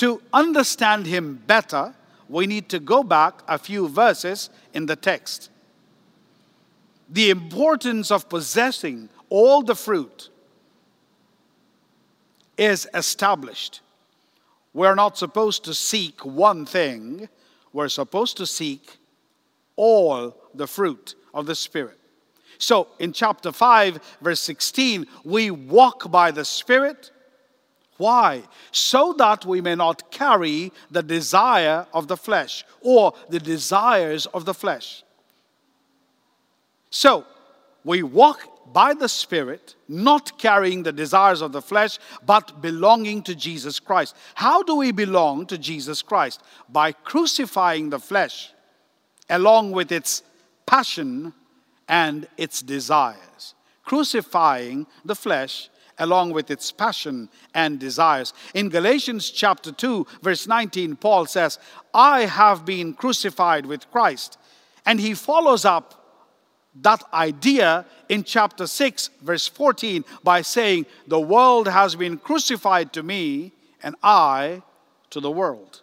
to 0.00 0.22
understand 0.32 1.04
him 1.04 1.42
better, 1.46 1.94
we 2.26 2.46
need 2.46 2.70
to 2.70 2.78
go 2.78 3.02
back 3.02 3.42
a 3.46 3.58
few 3.58 3.86
verses 3.86 4.48
in 4.72 4.86
the 4.86 4.96
text. 4.96 5.50
The 7.10 7.28
importance 7.28 8.10
of 8.10 8.26
possessing 8.30 9.10
all 9.28 9.62
the 9.62 9.74
fruit 9.74 10.30
is 12.56 12.88
established. 12.94 13.82
We're 14.72 14.94
not 14.94 15.18
supposed 15.18 15.64
to 15.64 15.74
seek 15.74 16.24
one 16.24 16.64
thing, 16.64 17.28
we're 17.74 17.88
supposed 17.90 18.38
to 18.38 18.46
seek 18.46 18.96
all 19.76 20.34
the 20.54 20.66
fruit 20.66 21.14
of 21.34 21.44
the 21.44 21.54
Spirit. 21.54 21.98
So 22.56 22.88
in 22.98 23.12
chapter 23.12 23.52
5, 23.52 24.16
verse 24.22 24.40
16, 24.40 25.06
we 25.24 25.50
walk 25.50 26.10
by 26.10 26.30
the 26.30 26.46
Spirit 26.46 27.10
why? 28.00 28.42
So 28.72 29.12
that 29.18 29.44
we 29.44 29.60
may 29.60 29.74
not 29.74 30.10
carry 30.10 30.72
the 30.90 31.02
desire 31.02 31.86
of 31.92 32.08
the 32.08 32.16
flesh 32.16 32.64
or 32.80 33.12
the 33.28 33.38
desires 33.38 34.24
of 34.26 34.46
the 34.46 34.54
flesh. 34.54 35.04
So, 36.88 37.26
we 37.84 38.02
walk 38.02 38.72
by 38.72 38.94
the 38.94 39.08
Spirit, 39.08 39.74
not 39.86 40.38
carrying 40.38 40.82
the 40.82 40.92
desires 40.92 41.42
of 41.42 41.52
the 41.52 41.60
flesh, 41.60 41.98
but 42.24 42.62
belonging 42.62 43.22
to 43.24 43.34
Jesus 43.34 43.78
Christ. 43.78 44.16
How 44.34 44.62
do 44.62 44.76
we 44.76 44.92
belong 44.92 45.44
to 45.46 45.58
Jesus 45.58 46.00
Christ? 46.00 46.42
By 46.70 46.92
crucifying 46.92 47.90
the 47.90 47.98
flesh 47.98 48.52
along 49.28 49.72
with 49.72 49.92
its 49.92 50.22
passion 50.66 51.34
and 51.86 52.26
its 52.38 52.62
desires. 52.62 53.54
Crucifying 53.84 54.86
the 55.04 55.14
flesh 55.14 55.68
along 56.00 56.32
with 56.32 56.50
its 56.50 56.72
passion 56.72 57.28
and 57.54 57.78
desires. 57.78 58.32
In 58.54 58.68
Galatians 58.68 59.30
chapter 59.30 59.70
2, 59.70 60.06
verse 60.22 60.48
19, 60.48 60.96
Paul 60.96 61.26
says, 61.26 61.58
I 61.94 62.22
have 62.22 62.64
been 62.64 62.94
crucified 62.94 63.66
with 63.66 63.88
Christ. 63.90 64.38
And 64.84 64.98
he 64.98 65.14
follows 65.14 65.64
up 65.64 65.94
that 66.82 67.02
idea 67.12 67.86
in 68.08 68.24
chapter 68.24 68.66
6, 68.66 69.10
verse 69.22 69.46
14, 69.46 70.04
by 70.24 70.42
saying, 70.42 70.86
The 71.06 71.20
world 71.20 71.68
has 71.68 71.94
been 71.94 72.16
crucified 72.16 72.92
to 72.94 73.02
me, 73.02 73.52
and 73.82 73.94
I 74.02 74.62
to 75.10 75.20
the 75.20 75.30
world 75.30 75.79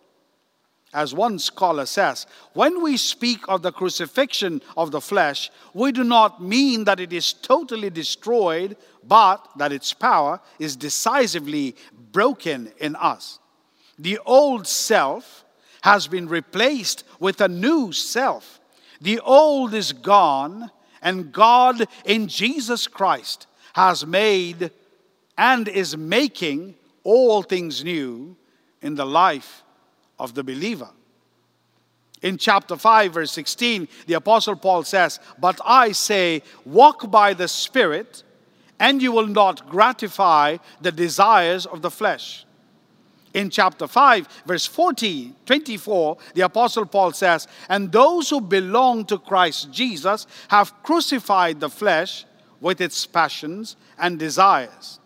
as 0.93 1.13
one 1.13 1.37
scholar 1.37 1.85
says, 1.85 2.25
when 2.53 2.81
we 2.81 2.97
speak 2.97 3.39
of 3.47 3.61
the 3.61 3.71
crucifixion 3.71 4.61
of 4.77 4.91
the 4.91 5.01
flesh, 5.01 5.51
we 5.73 5.91
do 5.91 6.03
not 6.03 6.41
mean 6.41 6.85
that 6.85 6.99
it 6.99 7.11
is 7.11 7.33
totally 7.33 7.89
destroyed, 7.89 8.77
but 9.03 9.47
that 9.57 9.71
its 9.71 9.93
power 9.93 10.39
is 10.59 10.75
decisively 10.75 11.75
broken 12.11 12.71
in 12.77 12.95
us. 12.95 13.39
The 13.99 14.19
old 14.25 14.65
self 14.65 15.45
has 15.81 16.07
been 16.07 16.27
replaced 16.27 17.03
with 17.19 17.41
a 17.41 17.47
new 17.47 17.91
self. 17.91 18.59
The 19.01 19.19
old 19.19 19.73
is 19.73 19.91
gone, 19.91 20.71
and 21.01 21.31
God 21.31 21.85
in 22.05 22.27
Jesus 22.27 22.87
Christ 22.87 23.47
has 23.73 24.05
made 24.05 24.71
and 25.37 25.67
is 25.67 25.95
making 25.95 26.75
all 27.03 27.43
things 27.43 27.83
new 27.83 28.35
in 28.81 28.95
the 28.95 29.05
life 29.05 29.63
of 30.19 30.33
the 30.33 30.43
believer. 30.43 30.89
In 32.21 32.37
chapter 32.37 32.75
5, 32.75 33.13
verse 33.13 33.31
16, 33.31 33.87
the 34.07 34.15
Apostle 34.15 34.55
Paul 34.55 34.83
says, 34.83 35.19
But 35.39 35.59
I 35.63 35.91
say, 35.91 36.41
walk 36.65 37.11
by 37.11 37.33
the 37.33 37.47
Spirit, 37.47 38.23
and 38.79 39.01
you 39.01 39.11
will 39.11 39.27
not 39.27 39.69
gratify 39.69 40.57
the 40.81 40.91
desires 40.91 41.65
of 41.65 41.81
the 41.81 41.91
flesh. 41.91 42.45
In 43.33 43.51
chapter 43.51 43.87
5, 43.87 44.27
verse 44.47 44.65
40, 44.65 45.33
24, 45.45 46.17
the 46.33 46.41
Apostle 46.41 46.87
Paul 46.87 47.11
says, 47.11 47.47
And 47.69 47.91
those 47.91 48.29
who 48.31 48.41
belong 48.41 49.05
to 49.05 49.19
Christ 49.19 49.71
Jesus 49.71 50.25
have 50.47 50.73
crucified 50.81 51.59
the 51.59 51.69
flesh 51.69 52.25
with 52.59 52.81
its 52.81 53.05
passions 53.05 53.75
and 53.99 54.17
desires. 54.17 54.99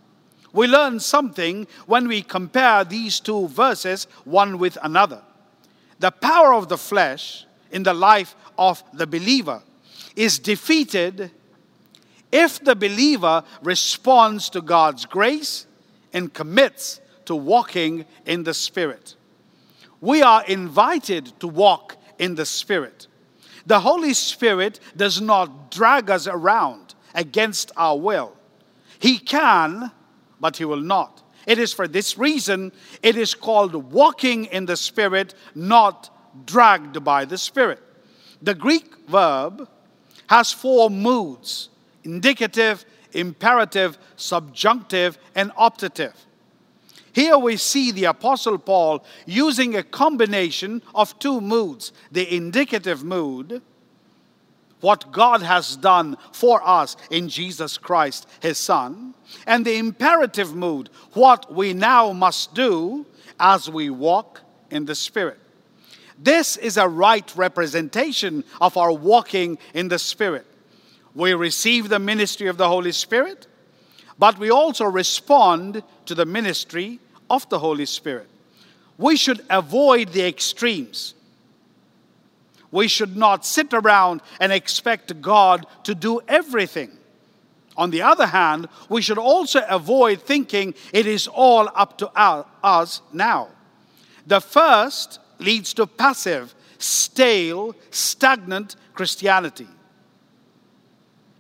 We 0.53 0.67
learn 0.67 1.00
something 1.00 1.67
when 1.86 2.08
we 2.08 2.22
compare 2.22 2.84
these 2.84 3.20
two 3.20 3.48
verses 3.48 4.05
one 4.25 4.58
with 4.58 4.77
another. 4.84 5.22
The 6.00 6.12
power 6.12 6.53
of 6.53 6.67
the 6.67 6.77
flesh 6.77 7.46
in 7.72 7.84
the 7.84 7.93
life 7.93 8.36
of 8.58 8.84
the 8.93 9.08
believer 9.08 9.63
is 10.15 10.39
defeated 10.39 11.31
if 12.31 12.63
the 12.63 12.75
believer 12.75 13.43
responds 13.62 14.50
to 14.50 14.62
God's 14.62 15.05
grace 15.05 15.67
and 16.13 16.34
commits 16.34 17.00
to 17.25 17.36
walking 17.36 18.05
in 18.25 18.43
the 18.43 18.53
Spirit. 18.53 19.15
We 20.00 20.22
are 20.22 20.43
invited 20.46 21.39
to 21.39 21.48
walk 21.48 21.98
in 22.17 22.36
the 22.36 22.46
Spirit. 22.46 23.08
The 23.65 23.79
Holy 23.79 24.13
Spirit 24.13 24.79
does 24.98 25.22
not 25.22 25.72
drag 25.72 26.10
us 26.10 26.27
around 26.27 26.96
against 27.13 27.72
our 27.77 27.98
will. 27.98 28.36
He 29.00 29.17
can, 29.17 29.91
but 30.41 30.57
He 30.57 30.65
will 30.65 30.81
not. 30.81 31.24
It 31.48 31.57
is 31.57 31.71
for 31.74 31.88
this 31.88 32.17
reason 32.17 32.71
it 33.01 33.15
is 33.15 33.33
called 33.33 33.74
walking 33.74 34.45
in 34.45 34.65
the 34.65 34.75
Spirit, 34.75 35.33
not 35.55 36.10
dragged 36.45 37.03
by 37.03 37.25
the 37.25 37.38
Spirit. 37.38 37.79
The 38.41 38.55
Greek 38.55 39.07
verb 39.07 39.69
has 40.27 40.51
four 40.51 40.89
moods 40.89 41.69
indicative, 42.03 42.83
imperative, 43.13 43.98
subjunctive, 44.15 45.17
and 45.36 45.51
optative. 45.51 46.13
Here 47.13 47.38
we 47.38 47.57
see 47.57 47.91
the 47.91 48.05
Apostle 48.05 48.57
Paul 48.57 49.03
using 49.25 49.75
a 49.75 49.83
combination 49.83 50.81
of 50.95 51.17
two 51.19 51.41
moods 51.41 51.91
the 52.12 52.33
indicative 52.33 53.03
mood, 53.03 53.62
what 54.81 55.11
God 55.11 55.41
has 55.41 55.77
done 55.77 56.17
for 56.31 56.61
us 56.67 56.97
in 57.09 57.29
Jesus 57.29 57.77
Christ, 57.77 58.27
his 58.41 58.57
Son, 58.57 59.13
and 59.47 59.65
the 59.65 59.77
imperative 59.77 60.53
mood, 60.53 60.89
what 61.13 61.53
we 61.53 61.73
now 61.73 62.11
must 62.11 62.53
do 62.53 63.05
as 63.39 63.69
we 63.69 63.89
walk 63.89 64.41
in 64.69 64.85
the 64.85 64.95
Spirit. 64.95 65.39
This 66.17 66.57
is 66.57 66.77
a 66.77 66.88
right 66.88 67.31
representation 67.35 68.43
of 68.59 68.77
our 68.77 68.91
walking 68.91 69.57
in 69.73 69.88
the 69.88 69.97
Spirit. 69.97 70.45
We 71.15 71.33
receive 71.33 71.89
the 71.89 72.00
ministry 72.00 72.47
of 72.47 72.57
the 72.57 72.67
Holy 72.67 72.91
Spirit, 72.91 73.47
but 74.19 74.38
we 74.38 74.51
also 74.51 74.85
respond 74.85 75.83
to 76.05 76.15
the 76.15 76.25
ministry 76.25 77.00
of 77.29 77.50
the 77.50 77.59
Holy 77.59 77.85
Spirit. 77.85 78.27
We 78.97 79.15
should 79.15 79.43
avoid 79.50 80.09
the 80.09 80.27
extremes. 80.27 81.15
We 82.71 82.87
should 82.87 83.17
not 83.17 83.45
sit 83.45 83.73
around 83.73 84.21
and 84.39 84.51
expect 84.51 85.21
God 85.21 85.65
to 85.83 85.93
do 85.93 86.21
everything. 86.27 86.91
On 87.77 87.89
the 87.89 88.01
other 88.01 88.27
hand, 88.27 88.67
we 88.89 89.01
should 89.01 89.17
also 89.17 89.61
avoid 89.67 90.21
thinking 90.21 90.73
it 90.93 91.05
is 91.05 91.27
all 91.27 91.69
up 91.75 91.97
to 91.99 92.11
us 92.15 93.01
now. 93.13 93.49
The 94.27 94.41
first 94.41 95.19
leads 95.39 95.73
to 95.75 95.87
passive, 95.87 96.53
stale, 96.77 97.75
stagnant 97.89 98.75
Christianity. 98.93 99.67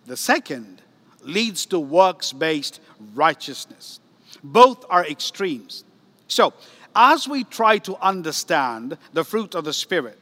The 0.05 0.17
second 0.17 0.81
leads 1.23 1.65
to 1.67 1.79
works 1.79 2.33
based 2.33 2.81
righteousness. 3.13 3.99
Both 4.43 4.85
are 4.89 5.05
extremes. 5.05 5.83
So, 6.27 6.53
as 6.95 7.27
we 7.27 7.43
try 7.43 7.77
to 7.79 7.95
understand 7.97 8.97
the 9.13 9.23
fruit 9.23 9.55
of 9.55 9.63
the 9.63 9.73
Spirit, 9.73 10.20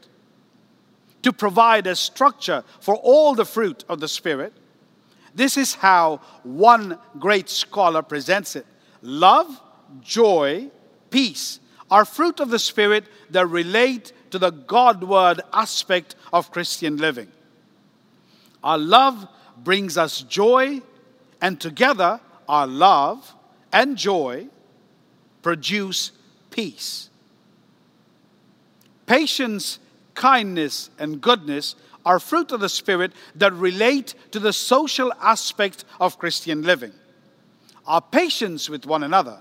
to 1.23 1.33
provide 1.33 1.87
a 1.87 1.95
structure 1.95 2.63
for 2.79 2.95
all 2.95 3.35
the 3.35 3.45
fruit 3.45 3.83
of 3.89 3.99
the 3.99 4.07
Spirit, 4.07 4.53
this 5.35 5.57
is 5.57 5.75
how 5.75 6.21
one 6.43 6.97
great 7.19 7.49
scholar 7.49 8.01
presents 8.01 8.55
it 8.55 8.65
love, 9.01 9.61
joy, 10.01 10.69
peace 11.09 11.59
are 11.89 12.05
fruit 12.05 12.39
of 12.39 12.49
the 12.49 12.59
Spirit 12.59 13.05
that 13.29 13.47
relate 13.47 14.13
to 14.31 14.39
the 14.39 14.51
Godward 14.51 15.41
aspect 15.53 16.15
of 16.31 16.51
Christian 16.51 16.97
living. 16.97 17.31
Our 18.63 18.77
love 18.77 19.27
brings 19.63 19.97
us 19.97 20.21
joy, 20.21 20.81
and 21.41 21.59
together 21.59 22.19
our 22.47 22.67
love 22.67 23.33
and 23.71 23.97
joy 23.97 24.47
produce 25.41 26.11
peace. 26.51 27.09
Patience, 29.05 29.79
kindness, 30.19 30.89
and 30.99 31.21
goodness 31.21 31.75
are 32.05 32.19
fruit 32.19 32.51
of 32.51 32.59
the 32.59 32.67
Spirit 32.67 33.13
that 33.35 33.53
relate 33.53 34.13
to 34.31 34.39
the 34.39 34.51
social 34.51 35.13
aspect 35.21 35.85
of 36.01 36.19
Christian 36.19 36.61
living. 36.61 36.91
Our 37.87 38.01
patience 38.01 38.69
with 38.69 38.85
one 38.85 39.03
another 39.03 39.39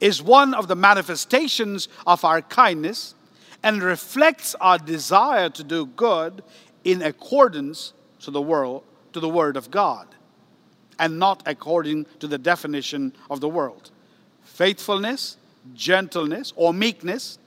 is 0.00 0.22
one 0.22 0.54
of 0.54 0.66
the 0.66 0.74
manifestations 0.74 1.88
of 2.06 2.24
our 2.24 2.40
kindness 2.40 3.14
and 3.62 3.82
reflects 3.82 4.54
our 4.62 4.78
desire 4.78 5.50
to 5.50 5.62
do 5.62 5.84
good 5.84 6.42
in 6.84 7.02
accordance 7.02 7.92
to 8.20 8.30
the 8.30 8.40
world 8.40 8.84
to 9.12 9.20
the 9.20 9.28
word 9.28 9.58
of 9.58 9.70
God 9.70 10.06
and 10.98 11.18
not 11.18 11.42
according 11.44 12.06
to 12.20 12.26
the 12.26 12.38
definition 12.38 13.12
of 13.28 13.40
the 13.40 13.48
world. 13.48 13.90
Faithfulness, 14.42 15.36
gentleness 15.74 16.52
or 16.56 16.72
meekness, 16.72 17.38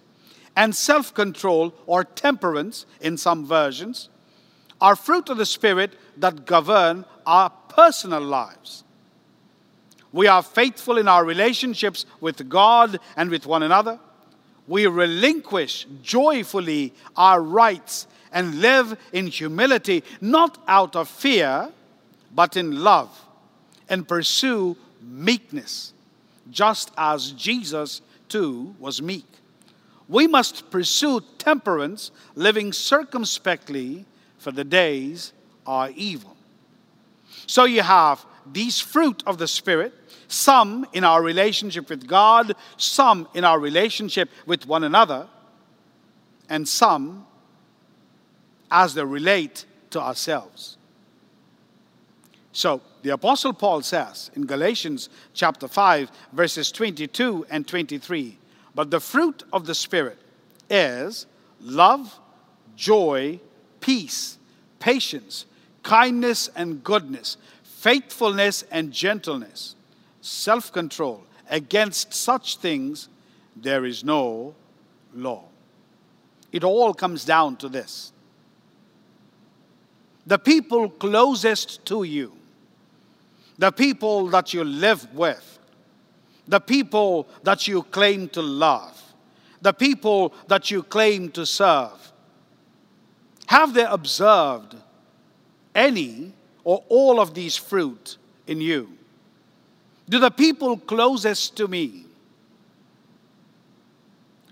and 0.55 0.75
self 0.75 1.13
control 1.13 1.73
or 1.85 2.03
temperance 2.03 2.85
in 2.99 3.17
some 3.17 3.45
versions 3.45 4.09
are 4.79 4.95
fruit 4.95 5.29
of 5.29 5.37
the 5.37 5.45
Spirit 5.45 5.93
that 6.17 6.45
govern 6.45 7.05
our 7.25 7.49
personal 7.69 8.21
lives. 8.21 8.83
We 10.11 10.27
are 10.27 10.43
faithful 10.43 10.97
in 10.97 11.07
our 11.07 11.23
relationships 11.23 12.05
with 12.19 12.49
God 12.49 12.99
and 13.15 13.29
with 13.29 13.45
one 13.45 13.63
another. 13.63 13.99
We 14.67 14.87
relinquish 14.87 15.87
joyfully 16.01 16.93
our 17.15 17.41
rights 17.41 18.07
and 18.31 18.61
live 18.61 18.97
in 19.13 19.27
humility, 19.27 20.03
not 20.19 20.61
out 20.67 20.95
of 20.95 21.07
fear, 21.07 21.71
but 22.33 22.57
in 22.57 22.83
love, 22.83 23.09
and 23.89 24.07
pursue 24.07 24.77
meekness, 25.01 25.93
just 26.49 26.91
as 26.97 27.31
Jesus 27.31 28.01
too 28.29 28.75
was 28.79 29.01
meek. 29.01 29.25
We 30.11 30.27
must 30.27 30.69
pursue 30.69 31.21
temperance, 31.37 32.11
living 32.35 32.73
circumspectly, 32.73 34.05
for 34.37 34.51
the 34.51 34.65
days 34.65 35.31
are 35.65 35.89
evil. 35.95 36.35
So 37.47 37.63
you 37.63 37.81
have 37.81 38.25
these 38.51 38.81
fruit 38.81 39.23
of 39.25 39.37
the 39.37 39.47
Spirit, 39.47 39.93
some 40.27 40.85
in 40.91 41.05
our 41.05 41.23
relationship 41.23 41.89
with 41.89 42.07
God, 42.07 42.55
some 42.75 43.25
in 43.33 43.45
our 43.45 43.57
relationship 43.57 44.29
with 44.45 44.67
one 44.67 44.83
another, 44.83 45.29
and 46.49 46.67
some 46.67 47.25
as 48.69 48.93
they 48.93 49.05
relate 49.05 49.63
to 49.91 50.01
ourselves. 50.01 50.77
So, 52.51 52.81
the 53.03 53.11
Apostle 53.11 53.53
Paul 53.53 53.81
says 53.81 54.29
in 54.35 54.45
Galatians 54.45 55.07
chapter 55.33 55.69
5, 55.69 56.11
verses 56.33 56.69
22 56.69 57.45
and 57.49 57.65
23 57.65 58.37
But 58.73 58.91
the 58.91 58.99
fruit 58.99 59.43
of 59.51 59.65
the 59.65 59.75
Spirit 59.75 60.17
is 60.69 61.25
love, 61.59 62.19
joy, 62.75 63.39
peace, 63.79 64.37
patience, 64.79 65.45
kindness, 65.83 66.49
and 66.55 66.83
goodness, 66.83 67.37
faithfulness, 67.63 68.63
and 68.71 68.91
gentleness, 68.91 69.75
self 70.21 70.71
control. 70.71 71.23
Against 71.49 72.13
such 72.13 72.57
things 72.57 73.09
there 73.55 73.83
is 73.85 74.03
no 74.03 74.55
law. 75.13 75.43
It 76.51 76.63
all 76.63 76.93
comes 76.93 77.25
down 77.25 77.57
to 77.57 77.69
this 77.69 78.13
the 80.25 80.37
people 80.37 80.89
closest 80.89 81.83
to 81.85 82.03
you, 82.03 82.31
the 83.57 83.71
people 83.71 84.27
that 84.27 84.53
you 84.53 84.63
live 84.63 85.13
with, 85.13 85.59
the 86.47 86.59
people 86.59 87.27
that 87.43 87.67
you 87.67 87.83
claim 87.83 88.29
to 88.29 88.41
love, 88.41 89.01
the 89.61 89.73
people 89.73 90.33
that 90.47 90.71
you 90.71 90.83
claim 90.83 91.29
to 91.31 91.45
serve, 91.45 92.11
have 93.47 93.73
they 93.73 93.83
observed 93.83 94.75
any 95.75 96.33
or 96.63 96.83
all 96.89 97.19
of 97.19 97.33
these 97.33 97.57
fruit 97.57 98.17
in 98.47 98.61
you? 98.61 98.97
Do 100.09 100.19
the 100.19 100.31
people 100.31 100.77
closest 100.77 101.57
to 101.57 101.67
me 101.67 102.05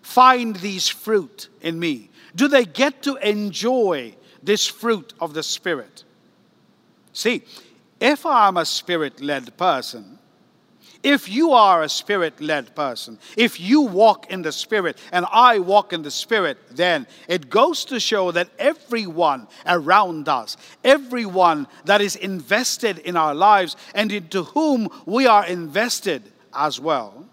find 0.01 0.55
these 0.57 0.87
fruit 0.87 1.49
in 1.61 1.79
me? 1.79 2.09
Do 2.35 2.47
they 2.47 2.65
get 2.65 3.03
to 3.03 3.15
enjoy 3.17 4.15
this 4.41 4.65
fruit 4.65 5.13
of 5.19 5.33
the 5.33 5.43
Spirit? 5.43 6.03
See, 7.13 7.43
if 7.99 8.25
I'm 8.25 8.57
a 8.57 8.65
spirit 8.65 9.21
led 9.21 9.55
person, 9.57 10.17
if 11.01 11.29
you 11.29 11.53
are 11.53 11.81
a 11.81 11.89
spirit 11.89 12.41
led 12.41 12.75
person, 12.75 13.19
if 13.37 13.59
you 13.59 13.81
walk 13.81 14.29
in 14.29 14.41
the 14.41 14.51
Spirit 14.51 14.97
and 15.11 15.25
I 15.31 15.59
walk 15.59 15.93
in 15.93 16.01
the 16.01 16.11
Spirit, 16.11 16.57
then 16.71 17.07
it 17.27 17.49
goes 17.49 17.85
to 17.85 17.99
show 17.99 18.31
that 18.31 18.49
everyone 18.59 19.47
around 19.65 20.27
us, 20.27 20.57
everyone 20.83 21.67
that 21.85 22.01
is 22.01 22.17
invested 22.17 22.99
in 22.99 23.15
our 23.15 23.33
lives 23.33 23.77
and 23.95 24.11
into 24.11 24.43
whom 24.43 24.89
we 25.05 25.25
are 25.25 25.45
invested 25.45 26.23
as 26.53 26.79
well, 26.79 27.25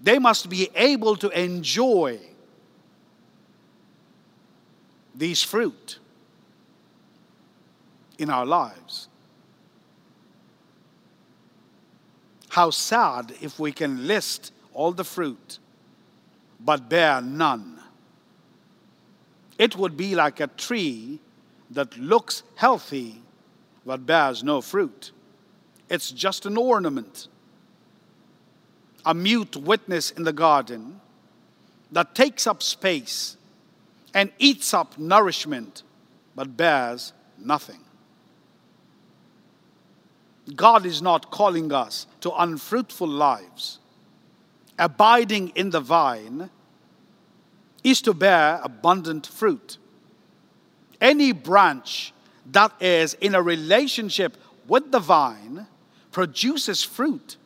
they 0.00 0.18
must 0.18 0.48
be 0.48 0.68
able 0.76 1.16
to 1.16 1.28
enjoy 1.30 2.20
these 5.14 5.42
fruit 5.42 5.98
in 8.18 8.30
our 8.30 8.46
lives. 8.46 9.08
How 12.54 12.70
sad 12.70 13.34
if 13.40 13.58
we 13.58 13.72
can 13.72 14.06
list 14.06 14.52
all 14.74 14.92
the 14.92 15.02
fruit 15.02 15.58
but 16.60 16.88
bear 16.88 17.20
none. 17.20 17.80
It 19.58 19.74
would 19.74 19.96
be 19.96 20.14
like 20.14 20.38
a 20.38 20.46
tree 20.46 21.18
that 21.70 21.98
looks 21.98 22.44
healthy 22.54 23.22
but 23.84 24.06
bears 24.06 24.44
no 24.44 24.60
fruit. 24.60 25.10
It's 25.90 26.12
just 26.12 26.46
an 26.46 26.56
ornament, 26.56 27.26
a 29.04 29.14
mute 29.14 29.56
witness 29.56 30.12
in 30.12 30.22
the 30.22 30.32
garden 30.32 31.00
that 31.90 32.14
takes 32.14 32.46
up 32.46 32.62
space 32.62 33.36
and 34.14 34.30
eats 34.38 34.72
up 34.72 34.96
nourishment 34.96 35.82
but 36.36 36.56
bears 36.56 37.14
nothing. 37.36 37.80
God 40.54 40.84
is 40.84 41.00
not 41.00 41.30
calling 41.30 41.72
us 41.72 42.06
to 42.20 42.30
unfruitful 42.32 43.08
lives. 43.08 43.78
Abiding 44.78 45.50
in 45.50 45.70
the 45.70 45.80
vine 45.80 46.50
is 47.82 48.02
to 48.02 48.12
bear 48.12 48.60
abundant 48.62 49.26
fruit. 49.26 49.78
Any 51.00 51.32
branch 51.32 52.12
that 52.50 52.72
is 52.80 53.14
in 53.14 53.34
a 53.34 53.42
relationship 53.42 54.36
with 54.66 54.90
the 54.90 54.98
vine 54.98 55.66
produces 56.12 56.82
fruit. 56.82 57.36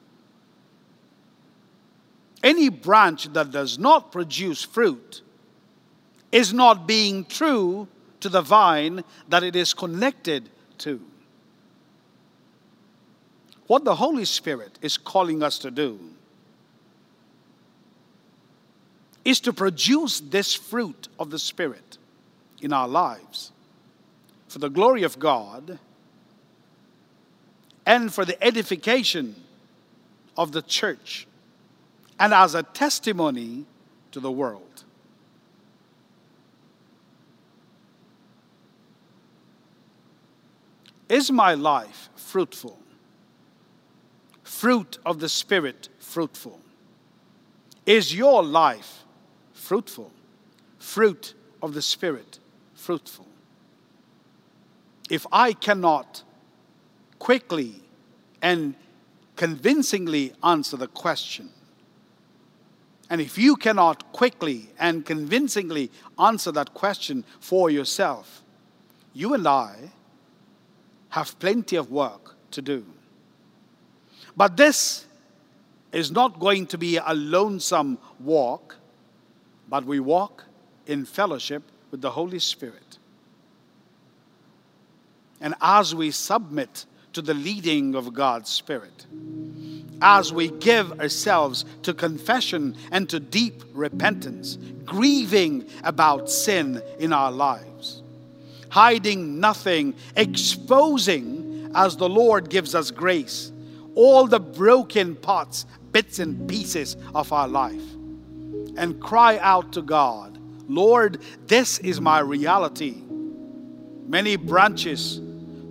Any 2.43 2.69
branch 2.69 3.33
that 3.33 3.51
does 3.51 3.79
not 3.79 4.13
produce 4.13 4.63
fruit 4.63 5.23
is 6.31 6.53
not 6.53 6.87
being 6.87 7.25
true 7.25 7.89
to 8.21 8.29
the 8.29 8.43
vine 8.43 9.03
that 9.29 9.43
it 9.43 9.57
is 9.57 9.75
connected 9.75 10.51
to. 10.79 11.01
What 13.69 13.85
the 13.85 13.95
Holy 13.95 14.25
Spirit 14.25 14.79
is 14.81 14.97
calling 14.97 15.43
us 15.43 15.59
to 15.59 15.71
do 15.71 16.01
is 19.25 19.41
to 19.41 19.53
produce 19.53 20.21
this 20.21 20.55
fruit 20.55 21.09
of 21.19 21.31
the 21.31 21.39
Spirit 21.39 21.99
in 22.63 22.73
our 22.73 22.89
lives 22.89 23.53
for 24.49 24.59
the 24.59 24.71
glory 24.71 25.03
of 25.03 25.19
God 25.19 25.79
and 27.85 28.13
for 28.13 28.25
the 28.25 28.43
edification 28.43 29.37
of 30.35 30.53
the 30.53 30.63
church 30.63 31.27
and 32.19 32.33
as 32.33 32.55
a 32.55 32.63
testimony 32.63 33.67
to 34.13 34.21
the 34.21 34.33
world. 34.33 34.63
Is 41.11 41.31
my 41.31 41.53
life 41.53 42.09
fruitful? 42.17 42.79
Fruit 44.49 44.99
of 45.05 45.21
the 45.21 45.29
Spirit 45.29 45.89
fruitful? 45.99 46.59
Is 47.85 48.15
your 48.15 48.43
life 48.43 49.05
fruitful? 49.53 50.11
Fruit 50.79 51.35
of 51.63 51.75
the 51.75 51.83
Spirit 51.83 52.39
fruitful? 52.75 53.27
If 55.11 55.27
I 55.31 55.53
cannot 55.53 56.23
quickly 57.19 57.83
and 58.41 58.75
convincingly 59.37 60.33
answer 60.43 60.77
the 60.77 60.89
question, 60.89 61.51
and 63.11 63.21
if 63.21 63.39
you 63.39 63.55
cannot 63.55 64.13
quickly 64.13 64.71
and 64.79 65.05
convincingly 65.05 65.91
answer 66.19 66.51
that 66.53 66.75
question 66.75 67.25
for 67.39 67.71
yourself, 67.71 68.43
you 69.13 69.35
and 69.35 69.47
I 69.47 69.91
have 71.11 71.39
plenty 71.39 71.77
of 71.77 71.91
work 71.91 72.35
to 72.53 72.63
do. 72.63 72.85
But 74.37 74.57
this 74.57 75.07
is 75.93 76.11
not 76.11 76.39
going 76.39 76.67
to 76.69 76.79
be 76.79 76.97
a 76.97 77.15
lonesome 77.15 77.99
walk, 78.21 78.77
but 79.69 79.85
we 79.85 80.01
walk 80.01 80.45
in 80.87 81.05
fellowship 81.05 81.63
with 81.91 82.01
the 82.01 82.11
Holy 82.11 82.39
Spirit. 82.39 82.99
And 85.41 85.55
as 85.61 85.95
we 85.95 86.11
submit 86.11 86.87
to 87.13 87.23
the 87.23 87.35
leading 87.35 87.95
of 87.95 88.13
God's 88.13 88.51
Spirit, 88.51 89.07
as 90.01 90.33
we 90.33 90.49
give 90.49 91.01
ourselves 91.01 91.65
to 91.83 91.93
confession 91.93 92.77
and 92.93 93.09
to 93.09 93.19
deep 93.19 93.65
repentance, 93.73 94.57
grieving 94.85 95.67
about 95.83 96.31
sin 96.31 96.83
in 96.99 97.13
our 97.13 97.33
lives, 97.33 98.03
hiding 98.71 99.41
nothing, 99.41 99.95
exposing 100.17 101.71
as 101.75 101.97
the 101.97 102.09
Lord 102.09 102.51
gives 102.51 102.75
us 102.75 102.91
grace 102.91 103.53
all 103.99 104.29
the 104.29 104.39
broken 104.39 105.17
parts, 105.17 105.67
bits 105.91 106.21
and 106.21 106.49
pieces 106.49 106.97
of 107.17 107.33
our 107.33 107.49
life, 107.49 107.83
and 108.77 109.01
cry 109.01 109.39
out 109.39 109.73
to 109.73 109.83
God, 109.83 110.39
Lord, 110.69 111.21
this 111.49 111.81
is 111.81 112.01
my 112.01 112.21
reality. 112.21 113.03
Many 114.07 114.37
branches, 114.37 115.21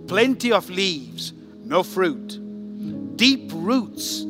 plenty 0.08 0.52
of 0.52 0.68
leaves, 0.68 1.32
no 1.64 1.82
fruit, 1.82 3.16
deep 3.16 3.50
roots, 3.54 4.26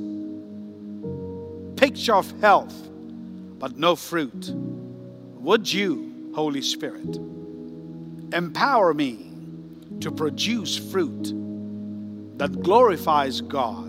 picture 1.75 2.15
of 2.15 2.31
health, 2.41 2.75
but 3.59 3.79
no 3.79 3.97
fruit. 3.97 4.53
Would 5.41 5.73
you, 5.73 6.31
Holy 6.37 6.63
Spirit, 6.63 7.17
empower 8.33 8.95
me 8.95 9.33
to 9.99 10.13
produce 10.13 10.77
fruit 10.77 11.35
that 12.39 12.63
glorifies 12.63 13.41
God? 13.41 13.88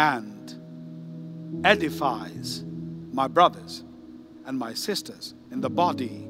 And 0.00 1.66
edifies 1.66 2.64
my 3.12 3.28
brothers 3.28 3.84
and 4.46 4.58
my 4.58 4.72
sisters 4.72 5.34
in 5.50 5.60
the 5.60 5.68
body 5.68 6.26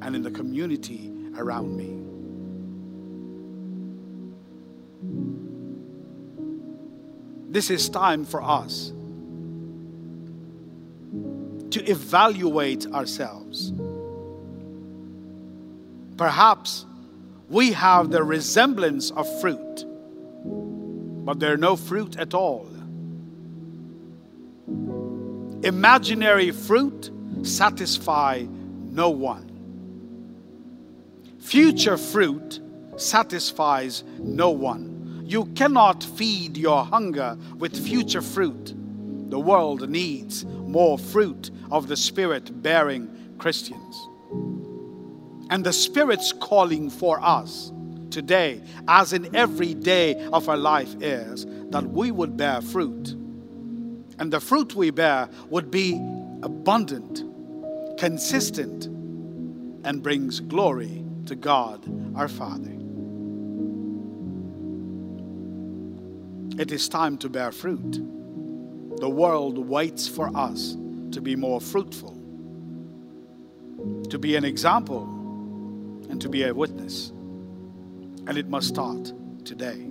and 0.00 0.16
in 0.16 0.22
the 0.22 0.30
community 0.30 1.12
around 1.36 1.76
me. 1.76 1.98
This 7.52 7.68
is 7.68 7.90
time 7.90 8.24
for 8.24 8.42
us 8.42 8.90
to 11.72 11.84
evaluate 11.84 12.86
ourselves. 12.86 13.74
Perhaps 16.16 16.86
we 17.50 17.72
have 17.72 18.10
the 18.10 18.22
resemblance 18.22 19.10
of 19.10 19.26
fruit, 19.42 19.84
but 21.26 21.38
there 21.38 21.52
are 21.52 21.58
no 21.58 21.76
fruit 21.76 22.16
at 22.16 22.32
all 22.32 22.66
Imaginary 25.62 26.52
fruit 26.52 27.10
satisfy 27.42 28.46
no 28.48 29.10
one. 29.10 29.46
Future 31.38 31.98
fruit 31.98 32.60
satisfies 32.96 34.04
no 34.18 34.50
one. 34.50 35.22
You 35.26 35.44
cannot 35.54 36.02
feed 36.02 36.56
your 36.56 36.84
hunger 36.84 37.36
with 37.58 37.76
future 37.86 38.22
fruit. 38.22 38.74
The 39.30 39.38
world 39.38 39.88
needs 39.90 40.46
more 40.46 40.98
fruit 40.98 41.50
of 41.70 41.88
the 41.88 41.96
Spirit 41.96 42.62
bearing 42.62 43.34
Christians. 43.38 44.08
And 45.50 45.62
the 45.62 45.74
Spirit's 45.74 46.32
calling 46.32 46.88
for 46.88 47.20
us 47.20 47.70
today, 48.10 48.62
as 48.88 49.12
in 49.12 49.36
every 49.36 49.74
day 49.74 50.26
of 50.32 50.48
our 50.48 50.56
life, 50.56 50.94
is 51.02 51.44
that 51.70 51.84
we 51.84 52.10
would 52.10 52.36
bear 52.38 52.62
fruit 52.62 53.14
and 54.20 54.32
the 54.32 54.40
fruit 54.40 54.74
we 54.74 54.90
bear 54.90 55.28
would 55.48 55.70
be 55.70 55.94
abundant, 56.42 57.24
consistent, 57.98 58.86
and 59.84 60.02
brings 60.02 60.38
glory 60.40 61.04
to 61.26 61.34
God 61.34 61.84
our 62.16 62.28
Father. 62.28 62.80
it 66.60 66.70
is 66.70 66.90
time 66.90 67.16
to 67.16 67.30
bear 67.30 67.50
fruit. 67.52 67.92
The 69.00 69.08
world 69.08 69.56
waits 69.56 70.06
for 70.06 70.30
us 70.36 70.76
to 71.12 71.20
be 71.22 71.34
more 71.34 71.58
fruitful, 71.58 72.12
to 74.10 74.18
be 74.18 74.36
an 74.36 74.44
example, 74.44 75.04
and 76.10 76.20
to 76.20 76.28
be 76.28 76.42
a 76.42 76.52
witness. 76.52 77.12
And 78.26 78.36
it 78.36 78.50
must 78.50 78.68
start 78.68 79.10
today. 79.46 79.86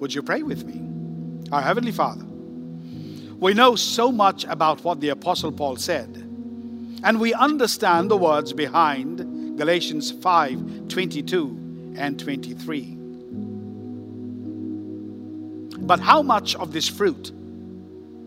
Would 0.00 0.12
you 0.12 0.22
pray 0.24 0.42
with 0.42 0.64
me? 0.64 0.80
Our 1.52 1.62
Heavenly 1.62 1.92
Father, 1.92 2.26
we 3.40 3.54
know 3.54 3.76
so 3.76 4.10
much 4.12 4.44
about 4.44 4.84
what 4.84 5.00
the 5.00 5.10
Apostle 5.10 5.52
Paul 5.52 5.76
said, 5.76 6.08
and 7.02 7.20
we 7.20 7.34
understand 7.34 8.10
the 8.10 8.16
words 8.16 8.52
behind 8.52 9.58
Galatians 9.58 10.10
5 10.10 10.88
22 10.88 11.94
and 11.96 12.18
23. 12.18 12.96
But 15.80 16.00
how 16.00 16.22
much 16.22 16.54
of 16.56 16.72
this 16.72 16.88
fruit 16.88 17.30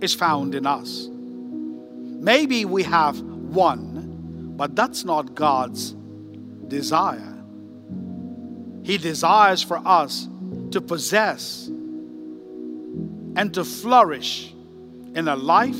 is 0.02 0.14
found 0.14 0.54
in 0.54 0.66
us? 0.68 1.08
Maybe 1.10 2.66
we 2.66 2.84
have 2.84 3.20
one, 3.22 4.54
but 4.58 4.76
that's 4.76 5.06
not 5.06 5.34
God's 5.34 5.96
desire. 6.68 7.34
He 8.84 8.98
desires 8.98 9.62
for 9.64 9.78
us 9.86 10.28
to 10.72 10.82
possess 10.82 11.68
and 11.68 13.54
to 13.54 13.64
flourish 13.64 14.54
in 15.18 15.28
a 15.28 15.36
life 15.36 15.80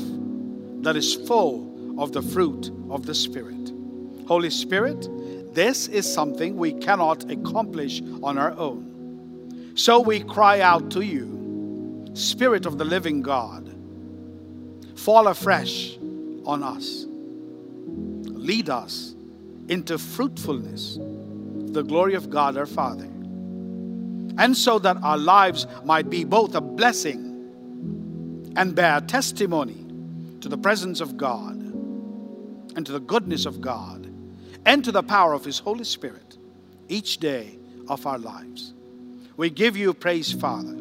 that 0.82 0.96
is 0.96 1.14
full 1.14 2.02
of 2.02 2.10
the 2.10 2.20
fruit 2.20 2.72
of 2.90 3.06
the 3.06 3.14
Spirit. 3.14 3.72
Holy 4.26 4.50
Spirit, 4.50 5.08
this 5.54 5.86
is 5.86 6.12
something 6.12 6.56
we 6.56 6.72
cannot 6.72 7.30
accomplish 7.30 8.02
on 8.20 8.36
our 8.36 8.50
own. 8.58 9.72
So 9.76 10.00
we 10.00 10.24
cry 10.24 10.60
out 10.60 10.90
to 10.90 11.02
you 11.02 12.10
Spirit 12.14 12.66
of 12.66 12.78
the 12.78 12.84
living 12.84 13.22
God, 13.22 13.72
fall 14.96 15.28
afresh 15.28 15.96
on 16.44 16.64
us. 16.64 17.06
Lead 17.06 18.68
us 18.68 19.14
into 19.68 19.98
fruitfulness, 19.98 20.98
the 20.98 21.84
glory 21.84 22.14
of 22.14 22.28
God 22.28 22.56
our 22.56 22.66
Father. 22.66 23.04
And 24.36 24.56
so 24.56 24.80
that 24.80 24.96
our 25.04 25.18
lives 25.18 25.68
might 25.84 26.10
be 26.10 26.24
both 26.24 26.56
a 26.56 26.60
blessing 26.60 27.27
and 28.56 28.74
bear 28.74 29.00
testimony 29.00 29.84
to 30.40 30.48
the 30.48 30.58
presence 30.58 31.00
of 31.00 31.16
God 31.16 31.56
and 32.76 32.84
to 32.86 32.92
the 32.92 33.00
goodness 33.00 33.46
of 33.46 33.60
God 33.60 34.06
and 34.66 34.84
to 34.84 34.92
the 34.92 35.02
power 35.02 35.32
of 35.32 35.44
His 35.44 35.58
Holy 35.58 35.84
Spirit 35.84 36.36
each 36.88 37.18
day 37.18 37.58
of 37.88 38.06
our 38.06 38.18
lives. 38.18 38.72
We 39.36 39.50
give 39.50 39.76
you 39.76 39.94
praise, 39.94 40.32
Father 40.32 40.78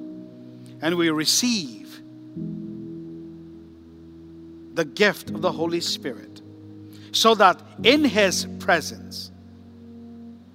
and 0.82 0.96
we 0.96 1.10
receive 1.10 2.02
the 4.74 4.86
gift 4.86 5.32
of 5.32 5.42
the 5.42 5.52
Holy 5.52 5.82
Spirit 5.82 6.42
so 7.12 7.34
that 7.36 7.60
in 7.84 8.04
His 8.04 8.48
presence, 8.60 9.32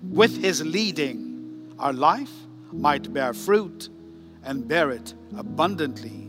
with 0.03 0.41
His 0.41 0.65
leading, 0.65 1.75
our 1.79 1.93
life 1.93 2.33
might 2.73 3.13
bear 3.13 3.35
fruit 3.35 3.89
and 4.45 4.67
bear 4.69 4.91
it 4.91 5.15
abundantly. 5.37 6.29